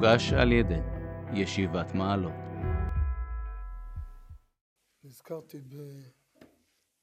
[0.00, 0.80] הוגש על ידי
[1.34, 2.32] ישיבת מעלות.
[5.04, 5.58] נזכרתי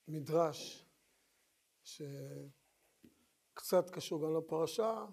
[0.07, 0.85] במדרש
[1.83, 2.49] שקצת
[3.89, 5.05] קשור גם לפרשה,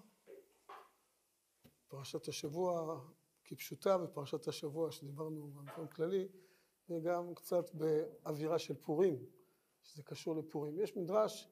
[1.87, 3.01] פרשת השבוע
[3.43, 6.27] כפשוטה ופרשת השבוע שדיברנו באופן כללי,
[6.89, 9.25] וגם קצת באווירה של פורים,
[9.83, 10.79] שזה קשור לפורים.
[10.79, 11.49] יש מדרש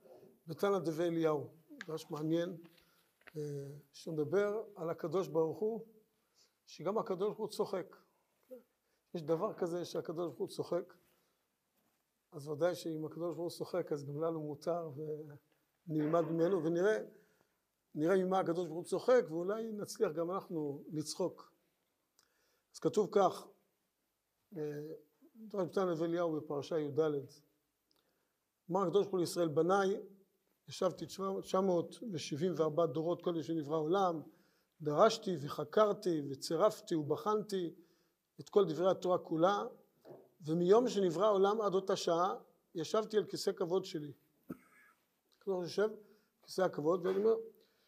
[0.47, 2.57] בתנא דבי אליהו, מדרש מעניין,
[3.37, 3.41] אה,
[3.91, 5.85] שמדבר על הקדוש ברוך הוא,
[6.65, 7.95] שגם הקדוש ברוך הוא צוחק.
[9.13, 10.93] יש דבר כזה שהקדוש ברוך הוא צוחק,
[12.31, 14.91] אז ודאי שאם הקדוש ברוך הוא צוחק אז גם לנו מותר
[15.87, 16.97] ונלמד ממנו ונראה
[17.95, 21.53] נראה ממה הקדוש ברוך הוא צוחק ואולי נצליח גם אנחנו לצחוק.
[22.73, 23.47] אז כתוב כך,
[25.35, 26.99] מדרש בתנא נבי אליהו בפרשה י"ד
[28.71, 30.01] אמר הקדוש ברוך הוא לישראל בניי
[30.67, 34.21] ישבתי 974 דורות קודם שנברא העולם
[34.83, 37.73] דרשתי וחקרתי וצירפתי ובחנתי
[38.39, 39.63] את כל דברי התורה כולה
[40.45, 42.35] ומיום שנברא העולם עד אותה שעה
[42.75, 44.11] ישבתי על כיסא כבוד שלי.
[45.39, 45.89] כמו יושב
[46.43, 47.35] כיסא הכבוד ואני אומר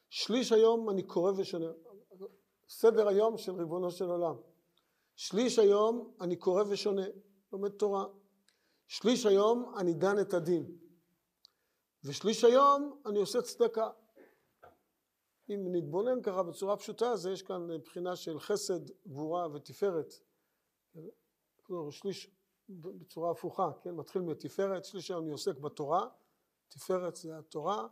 [0.09, 1.65] שליש היום אני קורא ושונה
[2.69, 4.35] סדר היום של ריבונו של עולם
[5.15, 7.05] שליש היום אני קורא ושונה
[7.53, 8.05] לומד תורה
[8.87, 10.77] שליש היום אני דן את הדין
[12.03, 13.89] ושליש היום אני עושה צדקה
[15.49, 20.13] אם נתבונן ככה בצורה פשוטה אז יש כאן בחינה של חסד, גבורה ותפארת
[21.65, 22.31] כלומר שליש
[22.69, 26.07] בצורה הפוכה, כן, מתחיל מתפארת, שליש היום אני עוסק בתורה,
[26.69, 27.87] תפארת זה התורה,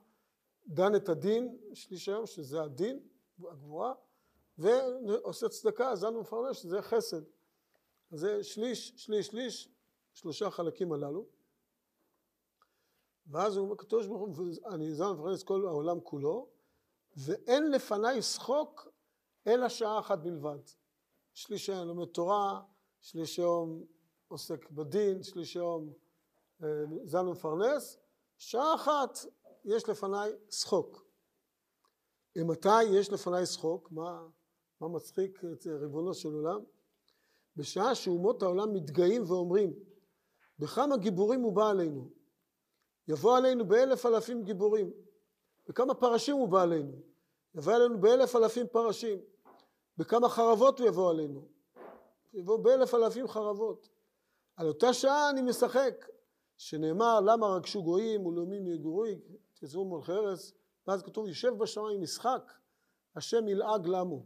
[0.68, 3.00] דן את הדין, שליש היום שזה הדין,
[3.40, 3.94] הגבורה,
[4.58, 7.22] ועושה צדקה, אז אנו מפרנש שזה חסד.
[8.12, 9.70] זה שליש, שליש, שליש,
[10.14, 11.26] שלושה חלקים הללו.
[13.28, 16.48] ואז הוא אומר, הקדוש ברוך הוא, אני זן מפרנס כל העולם כולו,
[17.18, 18.88] ואין לפניי שחוק
[19.48, 20.60] אלא שעה אחת בלבד.
[21.34, 22.62] שליש היום לומד תורה,
[23.02, 23.84] שליש היום
[24.28, 25.94] עוסק בדין, שליש יום
[26.64, 26.68] אה,
[27.04, 27.98] זן ומפרנס,
[28.38, 29.18] שעה אחת
[29.66, 31.06] יש לפניי שחוק.
[32.36, 33.92] ומתי יש לפניי שחוק?
[33.92, 34.28] מה,
[34.82, 36.60] מה מצחיק את ריבונו של עולם?
[37.56, 39.74] בשעה שאומות העולם מתגאים ואומרים
[40.60, 42.10] בכמה גיבורים הוא בא עלינו
[43.08, 44.94] יבוא עלינו באלף אלפים גיבורים
[45.68, 46.94] בכמה פרשים הוא בא עלינו.
[47.56, 49.20] יבוא עלינו באלף אלפים פרשים.
[49.98, 51.48] בכמה חרבות הוא יבוא עלינו.
[52.34, 53.90] יבוא באלף אלפים חרבות.
[54.56, 56.08] על אותה שעה אני משחק,
[56.58, 59.20] שנאמר למה רגשו גויים ולאומים יגורי,
[59.60, 60.54] תזרו מול חרס,
[60.88, 62.54] ואז כתוב יושב בשמיים משחק,
[63.16, 64.24] השם ילעג למו.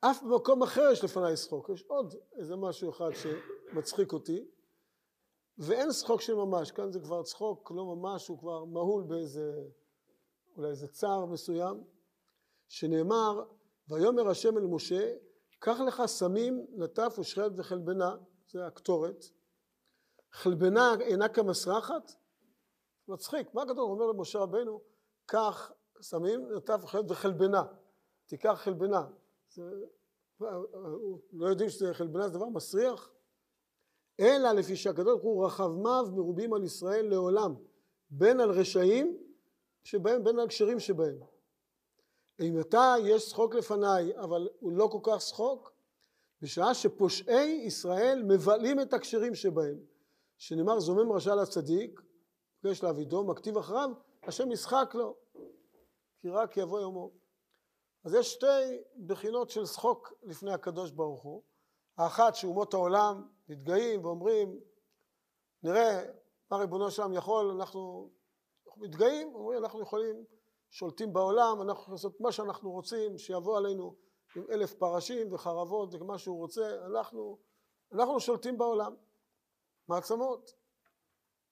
[0.00, 4.44] אף במקום אחר יש לפניי שחוק, יש עוד איזה משהו אחד שמצחיק אותי,
[5.58, 9.52] ואין שחוק של ממש, כאן זה כבר צחוק לא ממש, הוא כבר מהול באיזה,
[10.56, 11.84] אולי איזה צער מסוים,
[12.68, 13.44] שנאמר
[13.88, 15.14] ויאמר השם אל משה
[15.58, 18.16] קח לך סמים, לטף ושחלת וחלבנה,
[18.50, 19.24] זה הקטורת.
[20.32, 22.12] חלבנה אינה כמסרחת?
[23.08, 23.90] מצחיק, מה כתוב?
[23.90, 24.80] אומר למשה רבנו,
[25.26, 26.48] קח סמים,
[26.82, 27.62] ושחלת וחלבנה.
[28.26, 29.06] תיקח חלבנה.
[29.48, 29.62] זה,
[31.32, 33.10] לא יודעים שזה חלבנה זה דבר מסריח?
[34.20, 37.54] אלא לפי שהקדוש ברוך הוא רחמיו מרובים על ישראל לעולם,
[38.10, 39.18] בין על רשעים
[39.82, 41.18] שבהם, בין על כשרים שבהם.
[42.40, 45.72] אם אתה יש שחוק לפניי אבל הוא לא כל כך שחוק
[46.42, 49.78] בשעה שפושעי ישראל מבלים את הכשרים שבהם.
[50.38, 52.00] שנאמר זומם רשע לצדיק
[52.64, 53.90] יש לעבידו מכתיב אחריו
[54.22, 55.16] השם ישחק לו
[56.20, 57.10] כי רק יבוא יומו
[58.04, 61.42] אז יש שתי בחינות של שחוק לפני הקדוש ברוך הוא.
[61.96, 64.60] האחת שאומות העולם מתגאים ואומרים
[65.62, 66.04] נראה
[66.50, 68.10] מה ריבונו שלם יכול אנחנו,
[68.66, 70.24] אנחנו מתגאים אומרים אנחנו יכולים
[70.70, 73.94] שולטים בעולם, אנחנו יכולים לעשות מה שאנחנו רוצים, שיבוא עלינו
[74.36, 77.38] עם אלף פרשים וחרבות ומה שהוא רוצה, אנחנו,
[77.92, 78.94] אנחנו שולטים בעולם,
[79.88, 80.54] מעצמות,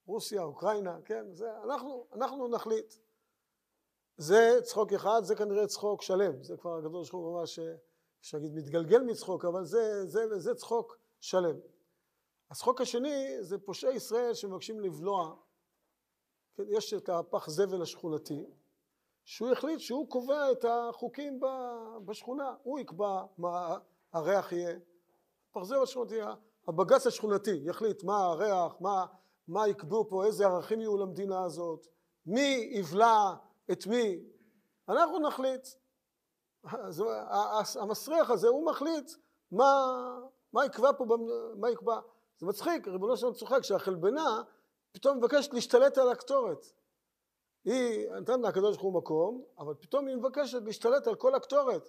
[0.07, 2.95] רוסיה, אוקראינה, כן, זה, אנחנו, אנחנו נחליט.
[4.17, 7.59] זה צחוק אחד, זה כנראה צחוק שלם, זה כבר הגדול שלך ממש,
[8.21, 11.57] אפשר להגיד מתגלגל מצחוק, אבל זה, זה, זה צחוק שלם.
[12.51, 15.35] הצחוק השני זה פושעי ישראל שמבקשים לבלוע,
[16.57, 18.45] כן, יש את הפח זבל השכונתי,
[19.25, 21.41] שהוא החליט שהוא קובע את החוקים
[22.05, 23.79] בשכונה, הוא יקבע מה
[24.13, 24.79] הריח יהיה,
[25.53, 26.21] פרזר השכונתי,
[26.69, 29.07] הבג"ץ השכונתי יחליט מה הריח, מה,
[29.49, 31.87] מה יקבעו פה, איזה ערכים יהיו למדינה הזאת,
[32.27, 33.35] מי יבלע
[33.73, 34.21] את מי,
[34.89, 35.69] אנחנו נחליט,
[37.81, 39.11] המסריח הזה הוא מחליט
[39.51, 39.65] מה,
[40.53, 41.05] מה יקבע פה,
[41.57, 42.01] מה יקבע,
[42.39, 44.43] זה מצחיק, ריבונו שלנו צוחק שהחלבנה
[44.93, 46.67] פתאום מבקשת להשתלט על הקטורת
[47.67, 51.89] היא נתן לה הקדוש ברוך הוא מקום, אבל פתאום היא מבקשת להשתלט על כל הקטורת.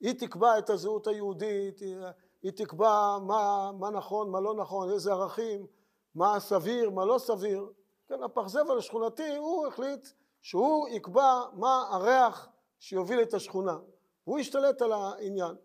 [0.00, 1.96] היא תקבע את הזהות היהודית, היא,
[2.42, 5.66] היא תקבע מה, מה נכון, מה לא נכון, איזה ערכים,
[6.14, 7.66] מה סביר, מה לא סביר.
[8.08, 10.08] כן, הפרזבל השכונתי, הוא החליט
[10.42, 13.78] שהוא יקבע מה הריח שיוביל את השכונה.
[14.24, 15.56] הוא ישתלט על העניין.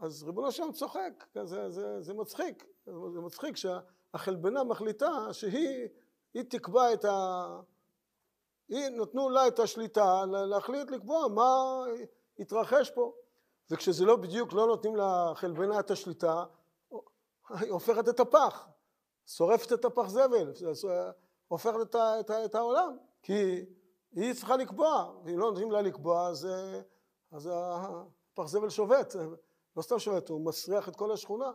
[0.00, 2.64] אז ריבונו שם צוחק, כן, זה, זה, זה מצחיק,
[3.12, 7.60] זה מצחיק שהחלבנה מחליטה שהיא תקבע את ה...
[8.68, 11.84] היא, נתנו לה את השליטה להחליט לקבוע מה
[12.38, 13.12] התרחש פה.
[13.70, 16.44] וכשזה לא בדיוק, לא נותנים לחלבנה את השליטה,
[17.48, 18.68] היא הופכת את הפח,
[19.26, 20.52] שורפת את הפח זבל,
[21.48, 23.64] הופכת את, את, את העולם, כי
[24.12, 26.48] היא צריכה לקבוע, ואם לא נותנים לה לקבוע, אז,
[27.30, 29.16] אז הפח זבל שובת,
[29.76, 31.50] לא סתם שובת, הוא מסריח את כל השכונה.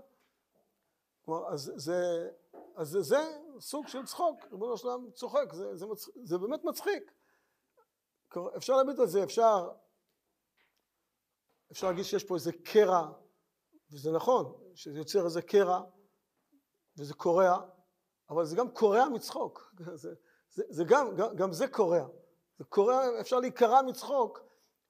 [1.26, 2.30] כלומר, אז זה,
[2.76, 6.10] אז זה, זה סוג של צחוק, ריבונו שלם צוחק, זה, זה, מצ...
[6.24, 7.12] זה באמת מצחיק.
[8.58, 9.70] אפשר להביט על זה, אפשר,
[11.72, 13.12] אפשר להגיד שיש פה איזה קרע,
[13.92, 15.82] וזה נכון, שזה יוצר איזה קרע,
[16.98, 17.60] וזה קורע,
[18.30, 20.14] אבל זה גם קורע מצחוק, זה,
[20.50, 22.06] זה, זה גם, גם, גם זה קורע,
[22.58, 24.40] זה קורע, אפשר להיקרע מצחוק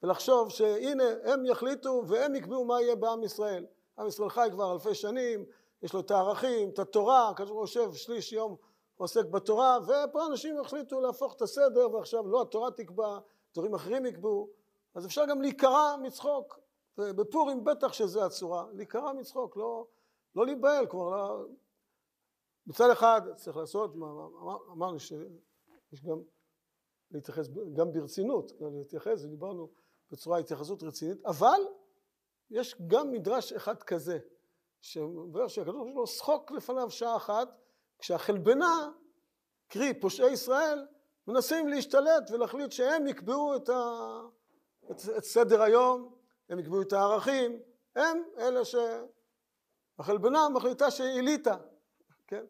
[0.04, 3.66] ולחשוב שהנה הם יחליטו והם יקבעו מה יהיה בעם ישראל.
[4.00, 5.46] עם ישראל חי כבר אלפי שנים,
[5.84, 8.56] יש לו את הערכים, את התורה, כאשר הוא יושב שליש יום
[8.98, 13.20] עוסק בתורה, ופה אנשים החליטו להפוך את הסדר, ועכשיו לא התורה תקבע,
[13.54, 14.50] דברים אחרים יקבעו,
[14.96, 16.60] אז אפשר גם להיקרע מצחוק,
[16.98, 19.88] ובפורים בטח שזה הצורה, להיקרע מצחוק, לא,
[20.36, 21.46] לא להיבהל, כלומר, לא...
[22.68, 23.96] מצד אחד צריך לעשות,
[24.72, 26.22] אמרנו שיש גם
[27.12, 29.70] להתייחס גם ברצינות, להתייחס, דיברנו
[30.12, 31.62] בצורה התייחסות רצינית, אבל
[32.50, 34.20] יש גם מדרש אחד כזה,
[34.84, 35.58] שהקדוש
[35.96, 37.48] הוא שחוק לפניו שעה אחת,
[38.00, 38.90] כשהחלבנה,
[39.68, 40.88] קרי פושעי ישראל,
[41.28, 43.74] מנסים להשתלט ולהחליט שהם יקבעו את, ה...
[44.92, 46.16] את, את סדר היום,
[46.50, 47.60] הם יקבעו את הערכים,
[47.96, 48.62] הם אלה
[50.00, 51.58] שהחלבנה מחליטה שהיא אליטה,
[52.28, 52.46] כן?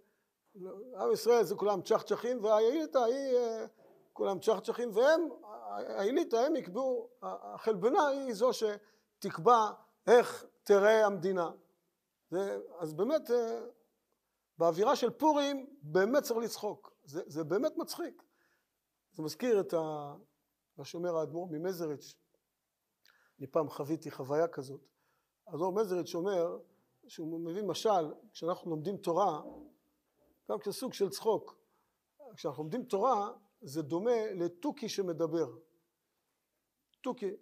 [0.97, 3.65] עם ישראל זה כולם צ'חצ'חים והאליטה היא אה,
[4.13, 5.29] כולם צ'חצ'חים והם,
[5.71, 9.71] האליטה הם יקבעו, החלבנה היא זו שתקבע
[10.07, 11.51] איך תראה המדינה
[12.79, 13.65] אז באמת אה,
[14.57, 18.23] באווירה של פורים באמת צריך לצחוק, זה, זה באמת מצחיק.
[19.11, 20.13] זה מזכיר את ה...
[20.77, 22.15] מה שאומר האדמו"ר ממזריץ',
[23.39, 24.81] אני פעם חוויתי חוויה כזאת.
[25.47, 26.59] האדמו"ר ממזריץ' אומר
[27.07, 29.41] שהוא מביא משל, כשאנחנו לומדים תורה,
[30.51, 31.55] גם כסוג של צחוק,
[32.35, 33.31] כשאנחנו לומדים תורה
[33.61, 35.57] זה דומה לתוכי שמדבר.
[37.01, 37.35] תוכי,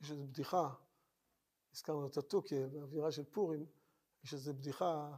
[0.00, 0.74] יש איזו בדיחה
[1.74, 3.66] הזכרנו את התוכי באווירה של פורים,
[4.24, 5.14] יש איזו בדיחה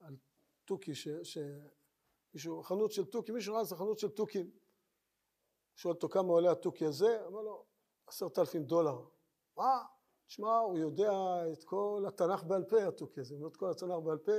[0.00, 0.16] על
[0.64, 1.08] תוכי ש...
[1.08, 1.38] ש...
[2.62, 4.50] חנות של תוכי, מישהו ראה איזה חנות של תוכים.
[5.74, 7.64] שואל אותו כמה עולה התוכי הזה, אמר לו
[8.06, 9.00] עשרת אלפים דולר.
[9.56, 9.82] מה?
[10.26, 11.12] תשמע, הוא יודע
[11.52, 14.32] את כל התנ"ך בעל פה, התוכי הזה, את כל התנ"ך בעל פה,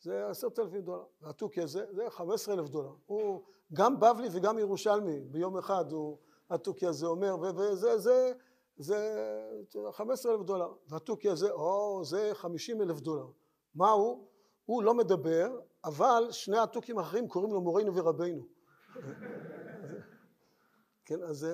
[0.00, 1.04] זה עשרת אלפים דולר.
[1.20, 2.94] והתוכי הזה, זה חמש עשרה אלף דולר.
[3.06, 6.18] הוא גם בבלי וגם ירושלמי, ביום אחד הוא,
[6.50, 8.32] התוכי הזה אומר, וזה, זה,
[8.76, 8.96] זה
[9.92, 13.26] 15 אלף דולר, והתוכי הזה, או, זה 50 אלף דולר.
[13.74, 14.26] מה הוא?
[14.64, 18.46] הוא לא מדבר, אבל שני התוכים האחרים קוראים לו מורנו ורבינו.
[21.06, 21.46] כן, אז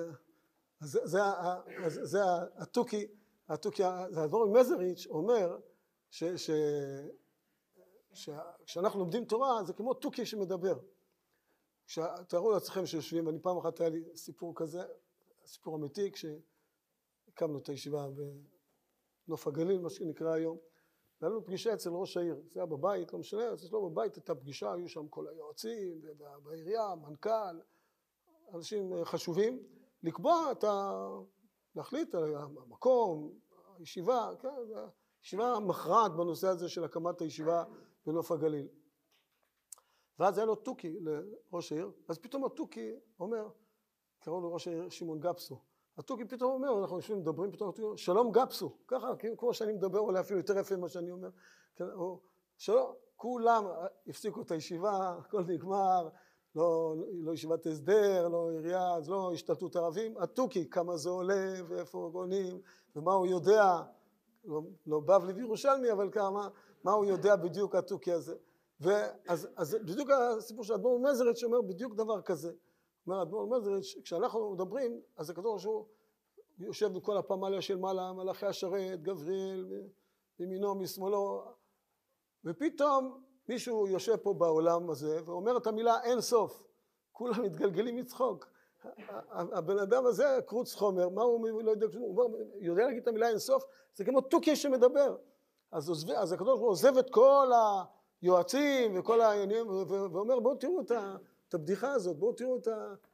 [0.79, 2.19] זה,
[2.55, 3.07] התוכי,
[3.49, 5.57] התוכי, זה הדבור ממזריץ' אומר
[6.09, 6.49] ש, ש,
[8.65, 10.79] כשאנחנו לומדים תורה זה כמו תוכי שמדבר.
[12.27, 14.81] תארו לעצמכם שיושבים, ואני פעם אחת היה לי סיפור כזה,
[15.45, 16.25] סיפור אמיתי, כש...
[17.33, 18.07] הקמנו את הישיבה
[19.27, 20.57] בנוף הגליל, מה שנקרא היום,
[21.21, 24.35] והיה לנו פגישה אצל ראש העיר, זה היה בבית, לא משנה, אז אצלו בבית הייתה
[24.35, 26.01] פגישה, היו שם כל היועצים,
[26.43, 27.59] בעירייה, מנכ"ל,
[28.53, 29.63] אנשים חשובים,
[30.03, 31.07] לקבוע את ה...
[31.75, 33.39] להחליט על המקום,
[33.77, 34.49] הישיבה, כן,
[35.23, 37.63] ישיבה מכרעת בנושא הזה של הקמת הישיבה
[38.05, 38.67] בנוף הגליל.
[40.19, 43.49] ואז היה לו תוכי לראש העיר, אז פתאום התוכי אומר,
[44.19, 45.61] קראו לו ראש העיר שמעון גפסו,
[46.01, 50.19] התוכי פתאום אומר, אנחנו יושבים מדברים, פתאום התוכי שלום גפסו, ככה, כמו שאני מדבר, אולי
[50.19, 51.29] אפילו יותר יפה ממה שאני אומר,
[51.75, 52.19] כן, או
[52.57, 53.65] שלום, כולם
[54.07, 56.09] הפסיקו את הישיבה, הכל נגמר,
[56.55, 62.09] לא, לא ישיבת הסדר, לא עירייה, אז לא השתלטות ערבים, התוכי, כמה זה עולה ואיפה
[62.13, 62.61] גונים
[62.95, 63.81] ומה הוא יודע,
[64.45, 66.47] לא, לא בבלי וירושלמי, אבל כמה,
[66.83, 68.35] מה הוא יודע בדיוק התוכי הזה.
[68.79, 72.51] ואז אז בדיוק הסיפור של אדמו"ר מזריץ' שאומר בדיוק דבר כזה.
[73.07, 78.45] אומר אדמו"ר מזריץ', כשאנחנו מדברים, אז הקדוש ברוך הוא יושב בכל הפמליה של מעלה, מלאכי
[78.45, 79.65] השרת, גבריאל,
[80.39, 81.43] מימינו, משמאלו,
[82.45, 86.63] ופתאום מישהו יושב פה בעולם הזה ואומר את המילה אין סוף,
[87.11, 88.47] כולם מתגלגלים מצחוק,
[89.31, 93.63] הבן אדם הזה קרוץ חומר, מה הוא לא יודע, הוא יודע להגיד את המילה אינסוף,
[93.93, 95.17] זה כמו תוכי שמדבר.
[95.71, 97.51] אז, עוזב, אז הקדוש ברוך הוא עוזב את כל
[98.21, 101.15] היועצים וכל העניינים ואומר בואו תראו את, ה,
[101.51, 102.67] את הבדיחה הזאת, בואו תראו את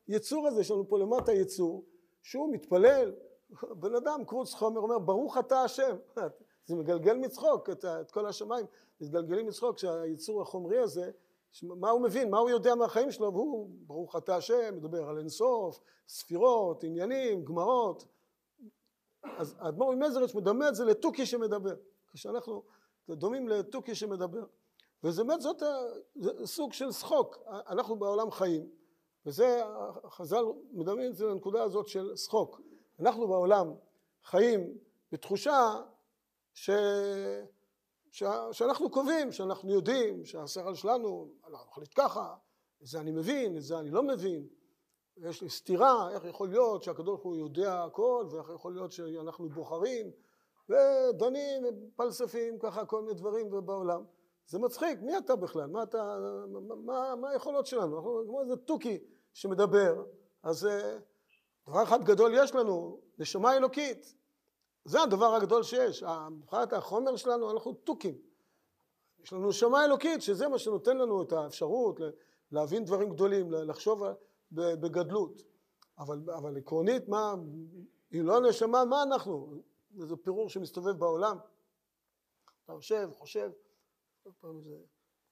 [0.08, 1.86] היצור הזה, יש לנו פה למטה יצור
[2.22, 3.14] שהוא מתפלל,
[3.70, 5.98] בן אדם קרוץ חומר אומר ברוך אתה השם,
[6.66, 8.66] זה מגלגל מצחוק את, את כל השמיים,
[9.02, 11.12] מתגלגלים מצחוק שהיצור החומרי הזה
[11.64, 15.80] מה הוא מבין, מה הוא יודע מהחיים שלו, והוא, ברוך אתה השם, מדבר על אינסוף,
[16.08, 18.06] ספירות, עניינים, גמרות.
[19.24, 21.76] אז האדמו"ר ממזריץ' מדמה את זה לתוכי שמדבר.
[22.14, 22.64] כשאנחנו
[23.10, 24.44] דומים לתוכי שמדבר.
[25.04, 25.64] וזה באמת זאת
[26.46, 27.38] סוג של שחוק.
[27.48, 28.70] אנחנו בעולם חיים,
[29.26, 29.64] וזה,
[30.10, 32.62] חז"ל מדמים את זה לנקודה הזאת של שחוק.
[33.00, 33.74] אנחנו בעולם
[34.24, 34.78] חיים
[35.12, 35.76] בתחושה
[36.54, 36.70] ש...
[38.12, 38.24] ש...
[38.52, 42.36] שאנחנו קובעים, שאנחנו יודעים, שהשכל שלנו, אנחנו מחליט ככה,
[42.82, 44.48] את זה אני מבין, את זה אני לא מבין,
[45.18, 50.12] יש לי סתירה, איך יכול להיות שהקדוש הוא יודע הכל, ואיך יכול להיות שאנחנו בוחרים,
[50.70, 51.64] ודנים,
[51.96, 54.04] פלספים, ככה כל מיני דברים בעולם.
[54.48, 55.66] זה מצחיק, מי אתה בכלל?
[55.66, 56.18] מה אתה,
[56.86, 57.98] מה, מה היכולות שלנו?
[57.98, 59.00] אנחנו כמו איזה תוכי
[59.34, 60.06] שמדבר,
[60.44, 60.98] אז אה,
[61.68, 64.16] דבר אחד גדול יש לנו, נשמה אלוקית,
[64.86, 68.18] זה הדבר הגדול שיש, מבחינת החומר שלנו אנחנו תוכים.
[69.24, 72.00] יש לנו נשמה אלוקית שזה מה שנותן לנו את האפשרות
[72.52, 74.04] להבין דברים גדולים, לחשוב
[74.52, 75.42] בגדלות.
[76.00, 77.34] אבל, אבל עקרונית מה,
[78.14, 79.54] אם לא הנשמה מה אנחנו?
[79.98, 81.38] זה פירור שמסתובב בעולם.
[82.66, 83.67] אתה יושב, חושב, עוד
[84.40, 84.78] פעם זה,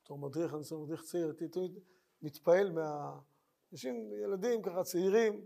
[0.03, 1.79] בתור מדריך, אני עושה מדריך צעיר, תמיד
[2.21, 3.19] מתפעל מה...
[3.71, 5.45] אנשים, ילדים ככה צעירים,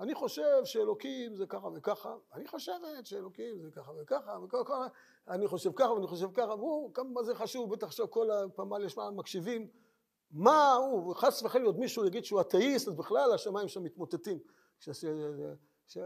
[0.00, 4.86] אני חושב שאלוקים זה ככה וככה, אני חושבת שאלוקים זה ככה וככה, וככה,
[5.28, 8.98] אני חושב ככה ואני חושב ככה, והוא, כמה זה חשוב, בטח עכשיו כל הפמל יש
[8.98, 9.68] מקשיבים,
[10.30, 14.38] מה הוא, חס וחלילה עוד מישהו יגיד שהוא אתאיסט, אז בכלל השמיים שם מתמוטטים.
[14.78, 15.04] ש, ש,
[15.86, 15.98] ש,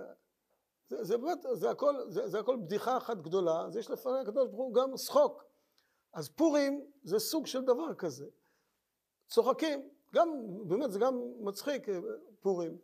[0.88, 4.48] זה, זה באמת, זה הכל, זה, זה הכל בדיחה אחת גדולה, אז יש לפני הקדוש
[4.48, 5.47] ברוך הוא גם שחוק.
[6.12, 8.26] אז פורים זה סוג של דבר כזה.
[9.28, 10.28] צוחקים, גם,
[10.68, 11.86] באמת זה גם מצחיק,
[12.40, 12.78] פורים.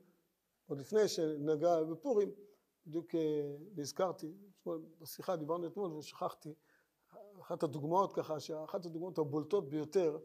[0.67, 2.31] עוד לפני שנגע בפורים,
[2.87, 3.21] בדיוק אה,
[3.77, 4.33] נזכרתי,
[5.01, 6.55] בשיחה דיברנו אתמול ושכחתי,
[7.41, 10.19] אחת הדוגמאות ככה, שאחת הדוגמאות הבולטות ביותר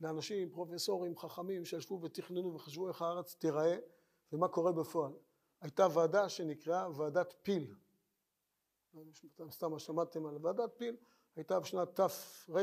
[0.00, 3.78] לאנשים, פרופסורים, חכמים, שישבו ותכננו וחשבו איך הארץ תיראה
[4.32, 5.12] ומה קורה בפועל.
[5.60, 7.74] הייתה ועדה שנקראה ועדת פיל.
[9.50, 10.96] סתם שמעתם על ועדת פיל,
[11.38, 12.58] הייתה בשנת תרצ"ו,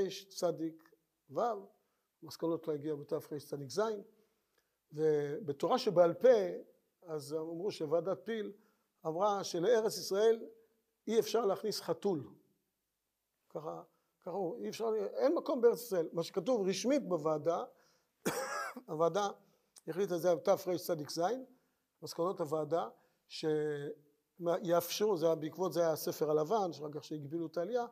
[2.24, 3.82] מסקנות לא הגיעו בתרצ"ז,
[4.92, 6.28] ובתורה שבעל פה
[7.04, 8.54] אז אמרו שוועדת פיל
[9.06, 10.46] אמרה שלארץ ישראל
[11.08, 12.30] אי אפשר להכניס חתול.
[13.50, 13.84] ככה,
[14.24, 16.10] ככה אי אפשר, אין מקום בארץ ישראל.
[16.14, 17.64] מה שכתוב רשמית בוועדה,
[18.88, 19.28] הוועדה
[19.88, 21.22] החליטה זה תרצ"ז,
[22.02, 22.90] מסקנות הוועדה,
[23.28, 27.86] שיאפשרו, זה היה בעקבות זה היה הספר הלבן, שאחר כך שהגבילו את העלייה,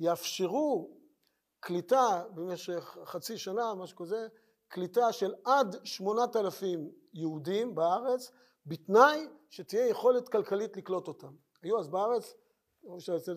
[0.00, 0.96] יאפשרו
[1.60, 4.28] קליטה במשך חצי שנה, משהו כזה,
[4.68, 8.30] קליטה של עד שמונת אלפים יהודים בארץ
[8.66, 11.34] בתנאי שתהיה יכולת כלכלית לקלוט אותם.
[11.62, 12.34] היו אז בארץ,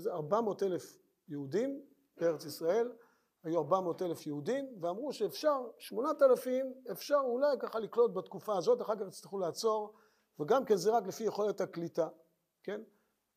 [0.07, 1.81] 400 אלף יהודים
[2.17, 2.91] בארץ ישראל,
[3.43, 9.07] היו 400 אלף יהודים, ואמרו שאפשר, 8,000 אפשר אולי ככה לקלוט בתקופה הזאת, אחר כך
[9.07, 9.93] יצטרכו לעצור,
[10.39, 12.07] וגם כן זה רק לפי יכולת הקליטה,
[12.63, 12.81] כן?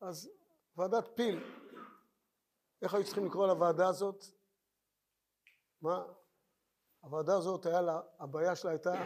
[0.01, 0.29] אז
[0.77, 1.39] ועדת פיל,
[2.81, 4.25] איך היו צריכים לקרוא לוועדה הזאת?
[5.81, 6.05] מה?
[7.01, 9.05] הוועדה הזאת, היה לה, הבעיה שלה הייתה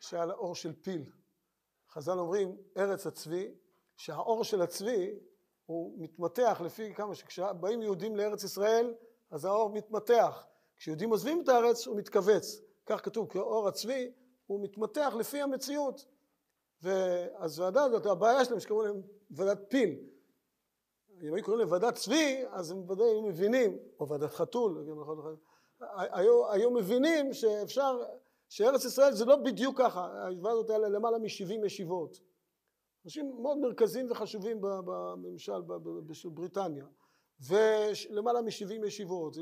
[0.00, 1.10] שהיה לה אור של פיל.
[1.90, 3.54] חז"ל אומרים ארץ הצבי,
[3.96, 5.18] שהאור של הצבי
[5.66, 8.94] הוא מתמתח לפי כמה שכשבאים יהודים לארץ ישראל
[9.30, 14.12] אז האור מתמתח, כשיהודים עוזבים את הארץ הוא מתכווץ, כך כתוב כי אור הצבי
[14.46, 16.06] הוא מתמתח לפי המציאות
[16.82, 19.98] ואז ועדה הזאת הבעיה שלהם שקראו להם ועדת פיל
[21.22, 24.86] אם היו קוראים להם ועדת צבי אז הם ודאי היו מבינים או ועדת חתול
[25.96, 28.02] היו, היו מבינים שאפשר
[28.48, 32.20] שארץ ישראל זה לא בדיוק ככה, הישיבה הזאת היה למעלה מ-70 ישיבות.
[33.04, 35.62] אנשים מאוד מרכזיים וחשובים בממשל
[36.12, 36.86] של בריטניה,
[37.48, 39.36] ולמעלה מ-70 ישיבות,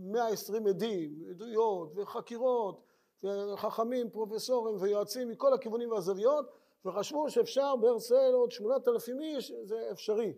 [0.00, 2.84] 120 עדים, עדויות וחקירות,
[3.24, 6.46] וחכמים, פרופסורים ויועצים מכל הכיוונים והזוויות,
[6.84, 10.32] וחשבו שאפשר בארץ ישראל עוד 8,000 איש, זה אפשרי.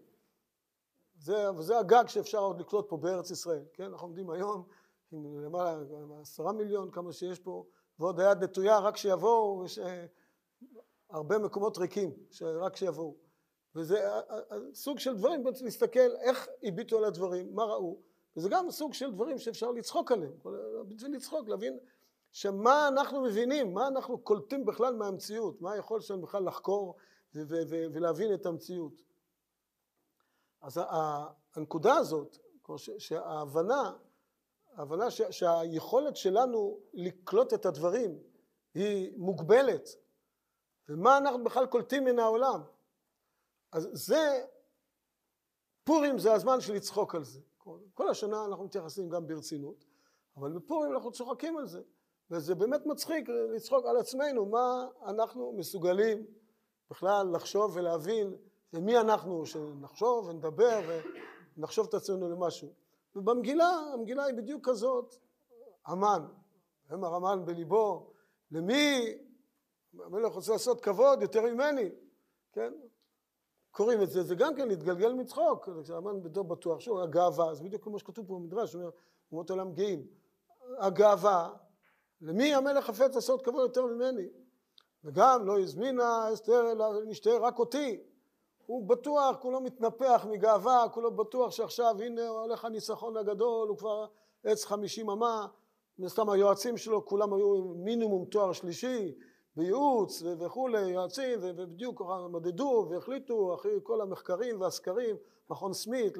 [1.22, 3.84] זה, וזה הגג שאפשר עוד לקלוט פה בארץ ישראל, כן?
[3.84, 4.64] אנחנו עומדים היום
[5.12, 5.80] עם למעלה,
[6.20, 7.64] עשרה מיליון, כמה שיש פה,
[7.98, 10.06] ועוד היד נטויה, רק שיבואו, יש אה,
[11.10, 12.12] הרבה מקומות ריקים,
[12.42, 13.16] רק שיבואו.
[13.74, 17.98] וזה אה, אה, סוג של דברים, בעצם להסתכל איך הביטו על הדברים, מה ראו,
[18.36, 20.32] וזה גם סוג של דברים שאפשר לצחוק עליהם,
[20.88, 21.78] בשביל לצחוק, להבין
[22.32, 26.96] שמה אנחנו מבינים, מה אנחנו קולטים בכלל מהמציאות, מה היכולת שלנו בכלל לחקור
[27.34, 29.02] ולהבין את המציאות.
[30.62, 30.80] אז
[31.54, 32.38] הנקודה הזאת,
[32.98, 33.92] שההבנה,
[34.74, 38.18] ההבנה שהיכולת שלנו לקלוט את הדברים
[38.74, 39.88] היא מוגבלת,
[40.88, 42.62] ומה אנחנו בכלל קולטים מן העולם,
[43.72, 44.44] אז זה,
[45.84, 47.40] פורים זה הזמן של לצחוק על זה.
[47.94, 49.84] כל השנה אנחנו מתייחסים גם ברצינות,
[50.36, 51.82] אבל בפורים אנחנו צוחקים על זה,
[52.30, 56.26] וזה באמת מצחיק לצחוק על עצמנו, מה אנחנו מסוגלים
[56.90, 58.36] בכלל לחשוב ולהבין
[58.72, 60.80] ומי אנחנו שנחשוב ונדבר
[61.56, 62.68] ונחשוב את עצמנו למשהו.
[63.16, 65.16] ובמגילה, המגילה היא בדיוק כזאת,
[65.86, 66.26] המן,
[66.92, 68.12] אמר המן בליבו,
[68.50, 69.14] למי?
[70.04, 71.90] המלך רוצה לעשות כבוד יותר ממני,
[72.52, 72.72] כן?
[73.70, 77.84] קוראים את זה, זה גם כן להתגלגל מצחוק, כשהמן בדור בטוח, שוב, הגאווה, זה בדיוק
[77.84, 78.90] כמו שכתוב פה במדרש, אומר,
[79.32, 80.06] אומות עולם גאים,
[80.78, 81.54] הגאווה,
[82.20, 84.28] למי המלך חפץ לעשות כבוד יותר ממני?
[85.04, 88.02] וגם לא הזמינה אסתר אלא נשתה רק אותי,
[88.72, 94.06] הוא בטוח, כולו מתנפח מגאווה, כולו בטוח שעכשיו הנה הולך הניצחון הגדול, הוא כבר
[94.44, 95.46] עץ חמישים אמה,
[95.98, 99.14] מן הסתם היועצים שלו כולם היו מינימום תואר שלישי
[99.56, 105.16] בייעוץ וכולי, יועצים, ובדיוק מדדו והחליטו אחרי כל המחקרים והסקרים,
[105.50, 106.18] מכון סמית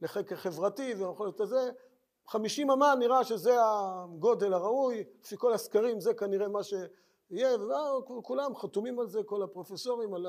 [0.00, 1.70] לחקר חברתי ויכול להיות זה,
[2.26, 7.56] חמישים אמה נראה שזה הגודל הראוי, לפי כל הסקרים זה כנראה מה שיהיה,
[8.18, 10.26] וכולם חתומים על זה, כל הפרופסורים, על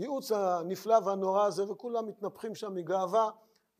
[0.00, 3.30] הייעוץ הנפלא והנורא הזה, וכולם מתנפחים שם מגאווה,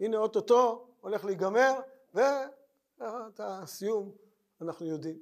[0.01, 1.73] הנה אוטוטו הולך להיגמר,
[2.15, 4.13] ואת הסיום
[4.61, 5.19] אנחנו יודעים.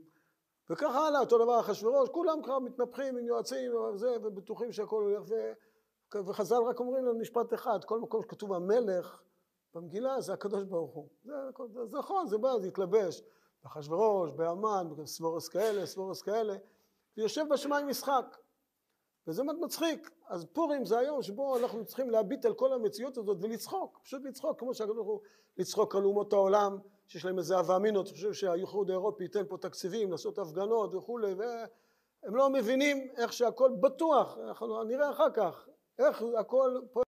[0.71, 5.35] וככה הלאה, אותו דבר אחשוורוש, כולם כבר מתנפחים עם יועצים וזה, ובטוחים שהכל הולך, ו...
[6.27, 9.23] וחז"ל רק אומרים לנו משפט אחד, כל מקום שכתוב המלך
[9.75, 11.09] במגילה זה הקדוש ברוך הוא.
[11.25, 11.33] זה,
[11.87, 13.23] זה נכון, זה בא, זה התלבש
[13.63, 16.57] באחשוורוש, באמן, בסבורס כאלה, סבורס כאלה,
[17.17, 18.37] ויושב בשמיים משחק.
[19.29, 20.11] וזה מאוד מצחיק.
[20.29, 24.61] אז פורים זה היום שבו אנחנו צריכים להביט על כל המציאות הזאת ולצחוק, פשוט לצחוק,
[24.61, 25.21] כמו ברוך הוא
[25.57, 30.11] לצחוק על אומות העולם, שיש להם איזה הווה אמינוס, חושב שהאיחוד האירופי ייתן פה תקציבים,
[30.11, 36.81] לעשות הפגנות וכולי, והם לא מבינים איך שהכל בטוח, אנחנו נראה אחר כך, איך הכל
[36.93, 37.01] פה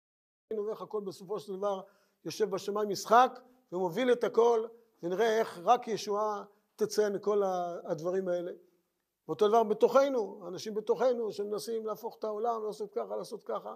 [0.68, 1.82] ואיך הכל בסופו של דבר
[2.26, 3.40] יושב בשמיים משחק
[3.72, 4.66] ומוביל את הכל,
[5.04, 6.44] ונראה איך רק ישועה
[6.76, 7.42] תצא מכל
[7.84, 8.52] הדברים האלה.
[9.30, 13.76] ואותו דבר בתוכנו, אנשים בתוכנו שמנסים להפוך את העולם, לעשות ככה, לעשות ככה.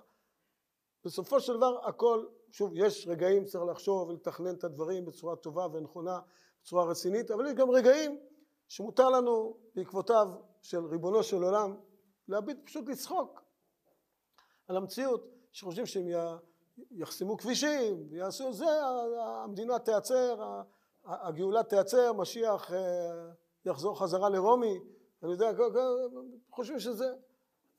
[1.06, 6.20] בסופו של דבר הכל, שוב, יש רגעים צריך לחשוב ולתכנן את הדברים בצורה טובה ונכונה,
[6.62, 8.20] בצורה רצינית, אבל יש גם רגעים
[8.68, 10.28] שמותר לנו בעקבותיו
[10.62, 11.76] של ריבונו של עולם
[12.28, 13.42] להביט פשוט לצחוק
[14.68, 16.08] על המציאות, שחושבים שהם
[16.92, 18.86] יחסמו כבישים ויעשו זה,
[19.20, 20.62] המדינה תיעצר,
[21.06, 23.32] הגאולה תיעצר, משיח אה,
[23.66, 24.80] יחזור חזרה לרומי
[25.24, 25.52] אני יודע,
[26.52, 27.14] חושבים שזה,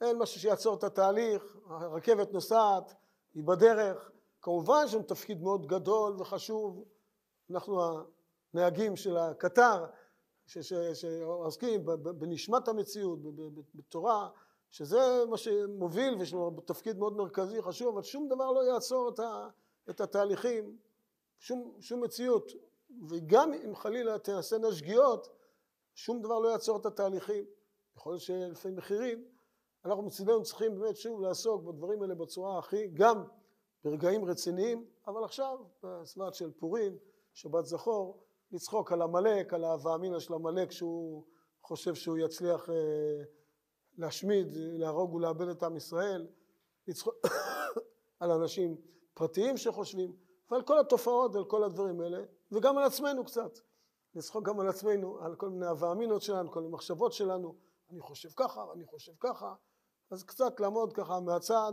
[0.00, 2.94] אין משהו שיעצור את התהליך, הרכבת נוסעת,
[3.34, 4.10] היא בדרך,
[4.42, 6.84] כמובן שיש תפקיד מאוד גדול וחשוב,
[7.50, 7.80] אנחנו
[8.54, 9.86] הנהגים של הקטר,
[10.46, 13.18] שעוסקים בנשמת המציאות,
[13.74, 14.28] בתורה,
[14.70, 19.10] שזה מה שמוביל ויש לנו תפקיד מאוד מרכזי חשוב, אבל שום דבר לא יעצור
[19.90, 20.76] את התהליכים,
[21.38, 22.52] שום, שום מציאות,
[23.08, 25.28] וגם אם חלילה תעשינה שגיאות,
[25.94, 27.44] שום דבר לא יעצור את התהליכים.
[27.96, 29.24] יכול להיות שלפעמים מחירים,
[29.84, 33.24] אנחנו מצדנו צריכים באמת שוב לעסוק בדברים האלה בצורה הכי, גם
[33.84, 36.98] ברגעים רציניים, אבל עכשיו, בסביבת של פורים,
[37.34, 41.24] שבת זכור, לצחוק על עמלק, על ההווה אמינא של עמלק שהוא
[41.62, 42.74] חושב שהוא יצליח אה,
[43.98, 46.26] להשמיד, להרוג ולאבד את עם ישראל,
[46.88, 47.14] לצחוק
[48.20, 48.76] על אנשים
[49.14, 50.16] פרטיים שחושבים,
[50.50, 53.58] ועל כל התופעות ועל כל הדברים האלה, וגם על עצמנו קצת.
[54.14, 57.54] לצחוק גם על עצמנו, על כל מיני הווה אמיניות שלנו, כל מיני מחשבות שלנו,
[57.90, 59.54] אני חושב ככה, אני חושב ככה,
[60.10, 61.72] אז קצת לעמוד ככה מהצד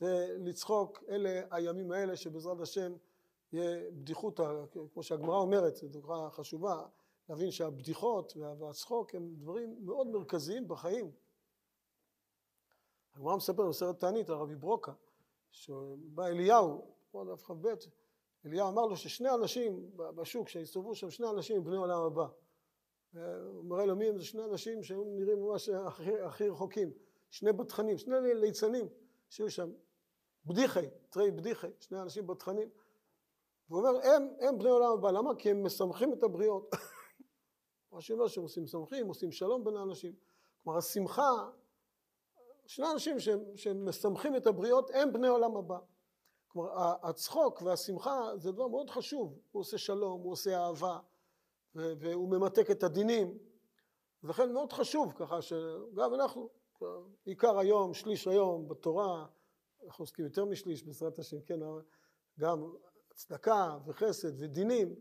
[0.00, 2.92] ולצחוק, אלה הימים האלה שבעזרת השם
[3.52, 4.40] יהיה בדיחות,
[4.92, 6.86] כמו שהגמרא אומרת, זו דוגמה חשובה,
[7.28, 11.10] להבין שהבדיחות והצחוק הם דברים מאוד מרכזיים בחיים.
[13.14, 14.92] הגמרא מספר במסרת תענית על רבי ברוקה,
[15.50, 17.68] שבא אליהו, פה דף כ"ב,
[18.46, 22.26] אליהו אמר לו ששני אנשים בשוק, שהסתובבו שם שני אנשים מבני עולם הבא.
[23.12, 26.92] הוא מראה לו מי הם, זה שני אנשים שהיו נראים ממש הכי, הכי רחוקים,
[27.30, 28.88] שני בתחנים, שני ליצנים
[29.28, 29.70] שהיו שם,
[30.46, 32.68] בדיחי, תרי בדיחי, שני אנשים בתחנים.
[33.68, 35.34] והוא אומר, הם, הם בני עולם הבא, למה?
[35.34, 36.70] כי הם משמחים את הבריות.
[37.92, 40.14] מה שאומר שהם עושים שמחים, עושים שלום בין האנשים.
[40.62, 41.50] כלומר, השמחה,
[42.66, 43.16] שני אנשים
[43.56, 45.78] שמשמחים את הבריות, הם בני עולם הבא.
[46.52, 46.70] כלומר
[47.02, 50.98] הצחוק והשמחה זה דבר מאוד חשוב, הוא עושה שלום, הוא עושה אהבה
[51.74, 53.38] והוא ממתק את הדינים.
[54.22, 56.48] ולכן מאוד חשוב ככה שגם אנחנו,
[57.24, 59.26] עיקר היום, שליש היום בתורה,
[59.86, 61.60] אנחנו עוסקים יותר משליש בעזרת השם, כן,
[62.38, 62.72] גם
[63.14, 64.94] צדקה וחסד ודינים,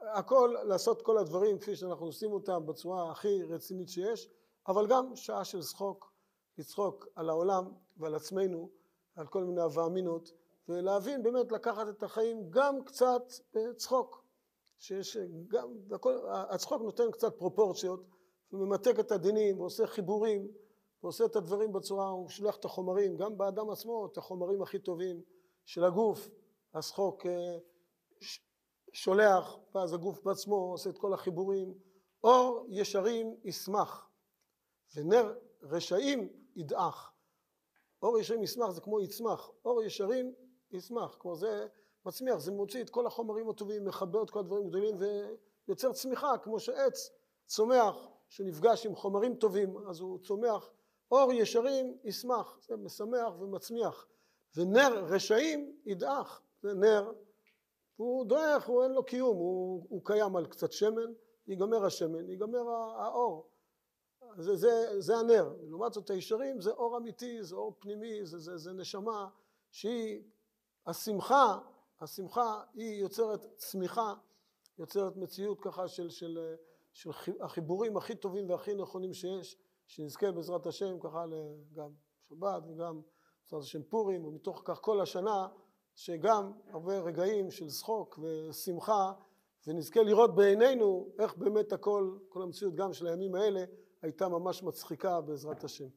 [0.00, 4.28] הכל לעשות כל הדברים כפי שאנחנו עושים אותם בצורה הכי רצינית שיש,
[4.68, 6.12] אבל גם שעה של צחוק,
[6.58, 8.70] לצחוק על העולם ועל עצמנו,
[9.14, 10.32] על כל מיני הווה אמינות,
[10.68, 13.22] ולהבין באמת לקחת את החיים גם קצת
[13.54, 14.24] בצחוק,
[14.78, 15.16] שיש
[15.48, 18.00] גם, הכל, הצחוק נותן קצת פרופורציות,
[18.52, 20.48] וממתק את הדינים ועושה חיבורים
[21.02, 25.20] ועושה את הדברים בצורה, הוא שולח את החומרים, גם באדם עצמו, את החומרים הכי טובים
[25.64, 26.28] של הגוף,
[26.74, 27.58] הצחוק אה,
[28.92, 31.74] שולח, ואז הגוף בעצמו עושה את כל החיבורים,
[32.24, 34.08] אור ישרים ישמח,
[34.96, 37.12] ונר רשעים ידעך.
[38.02, 40.34] אור ישרים ישמח זה כמו יצמח, אור ישרים
[40.70, 41.66] ישמח, כמו זה
[42.06, 44.96] מצמיח, זה מוציא את כל החומרים הטובים, מחבר את כל הדברים הגדולים
[45.68, 47.10] ויוצר צמיחה, כמו שעץ
[47.46, 47.96] צומח,
[48.28, 50.70] שנפגש עם חומרים טובים, אז הוא צומח,
[51.10, 54.06] אור ישרים ישמח, זה משמח ומצמיח,
[54.56, 57.12] ונר רשעים ידעך, זה נר,
[57.96, 61.12] הוא דועך, הוא אין לו קיום, הוא, הוא קיים על קצת שמן,
[61.46, 63.48] ייגמר השמן, ייגמר האור,
[64.38, 68.56] זה, זה, זה הנר, לעומת זאת הישרים זה אור אמיתי, זה אור פנימי, זה, זה,
[68.56, 69.28] זה נשמה
[69.70, 70.22] שהיא,
[70.86, 71.58] השמחה,
[72.00, 74.14] השמחה היא יוצרת צמיחה,
[74.78, 76.54] יוצרת מציאות ככה של, של,
[76.92, 81.24] של החיבורים הכי טובים והכי נכונים שיש, שנזכה בעזרת השם ככה
[81.72, 81.90] גם
[82.28, 83.00] שבת וגם
[83.42, 85.48] בעזרת השם פורים, ומתוך כך כל השנה,
[85.94, 89.12] שגם הרבה רגעים של צחוק ושמחה,
[89.66, 93.64] ונזכה לראות בעינינו איך באמת הכל, כל המציאות גם של הימים האלה,
[94.02, 95.88] הייתה ממש מצחיקה בעזרת השם.